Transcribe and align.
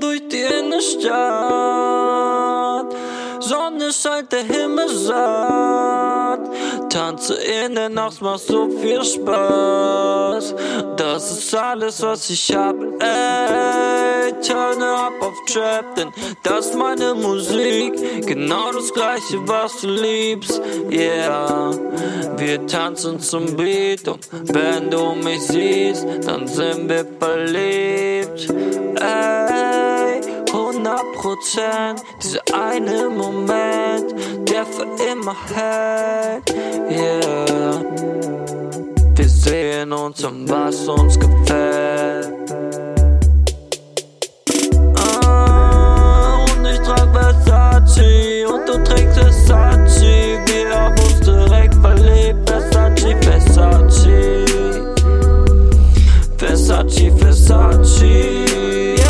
durch 0.00 0.26
die 0.28 0.40
Innenstadt. 0.40 1.18
Sonne 3.40 3.92
scheint, 3.92 4.32
der 4.32 4.44
Himmel 4.44 4.88
satt. 4.88 6.40
Tanze 6.90 7.34
in 7.34 7.74
der 7.74 7.88
Nacht, 7.88 8.20
macht 8.20 8.40
so 8.40 8.68
viel 8.68 9.04
Spaß. 9.04 10.54
Das 10.96 11.30
ist 11.30 11.54
alles, 11.54 12.02
was 12.02 12.28
ich 12.30 12.54
hab, 12.54 12.76
ey. 12.80 14.32
Turn 14.46 14.82
up 14.82 15.12
auf 15.20 15.34
Trap, 15.46 15.94
denn 15.96 16.12
das 16.42 16.66
ist 16.66 16.74
meine 16.76 17.14
Musik. 17.14 18.26
Genau 18.26 18.72
das 18.72 18.92
gleiche, 18.92 19.38
was 19.46 19.80
du 19.80 19.88
liebst, 19.88 20.60
yeah. 20.90 21.70
Wir 22.36 22.66
tanzen 22.66 23.20
zum 23.20 23.56
Beat 23.56 24.06
und 24.06 24.28
wenn 24.54 24.90
du 24.90 25.14
mich 25.14 25.42
siehst, 25.42 26.06
dann 26.24 26.46
sind 26.46 26.88
wir 26.88 27.06
verliebt, 27.18 28.48
ey. 29.00 29.47
100 30.98 31.12
Prozent, 31.14 32.02
dieser 32.22 32.42
eine 32.52 33.08
Moment, 33.08 34.14
der 34.48 34.66
für 34.66 34.86
immer 35.12 35.36
hält, 35.54 36.50
yeah. 36.90 37.84
Wir 39.14 39.28
sehen 39.28 39.92
uns 39.92 40.24
und 40.24 40.48
was 40.48 40.88
uns 40.88 41.18
gefällt. 41.18 42.32
Ah, 44.96 46.38
und 46.44 46.66
ich 46.66 46.78
trag 46.80 47.08
Versace 47.12 48.46
und 48.46 48.68
du 48.68 48.82
trägst 48.84 49.18
Versace. 49.18 50.38
Wir 50.46 50.74
haben 50.74 50.98
uns 50.98 51.20
direkt 51.20 51.74
verliebt, 51.74 52.48
Versace, 52.48 53.16
Versace. 53.20 54.44
Versace, 56.38 57.12
Versace, 57.18 58.46
ja. 58.98 59.07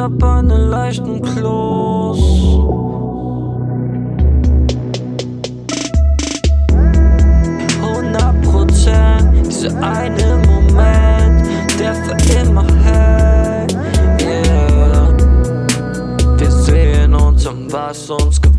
Hab 0.00 0.22
einen 0.22 0.70
leichten 0.70 1.20
Kloß. 1.20 2.18
Dieser 9.44 9.76
eine 9.82 10.40
Moment, 10.46 11.42
der 11.78 11.94
für 11.94 12.16
immer 12.40 12.64
hält. 12.82 13.76
Yeah. 14.22 15.16
Wir 16.38 16.50
sehen 16.50 17.14
uns 17.14 17.46
und 17.46 17.70
was 17.70 18.08
uns 18.08 18.40
gefällt. 18.40 18.49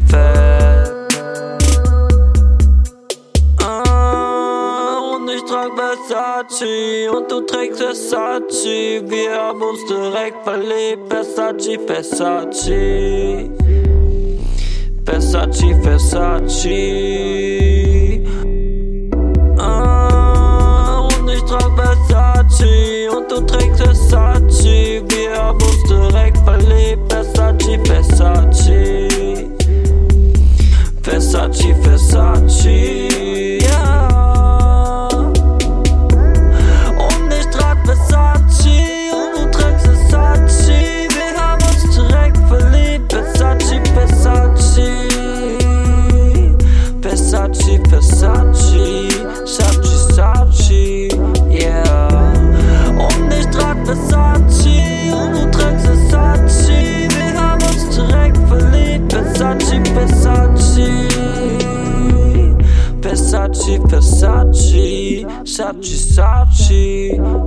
Versace 6.42 7.10
und 7.10 7.32
du 7.32 7.42
trägst 7.42 7.82
Versace. 7.82 9.04
Wir 9.06 9.36
haben 9.36 9.62
uns 9.62 9.86
direkt 9.86 10.44
verliebt, 10.44 11.08
Versace, 11.10 11.78
Versace. 11.86 13.50
Versace, 15.06 15.76
Versace. 15.84 17.91
Versace, 63.80 65.26
Versace, 65.26 65.26
Sachi, 65.44 65.98
Sachi, 65.98 67.12
yeah. 67.16 67.41